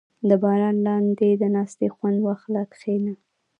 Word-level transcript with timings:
•د 0.29 0.31
باران 0.43 0.75
لاندې 0.87 1.29
د 1.41 1.43
ناستې 1.55 1.87
خوند 1.95 2.17
واخله، 2.25 2.61
کښېنه. 2.71 3.13